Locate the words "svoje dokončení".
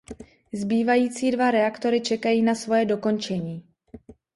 2.55-3.63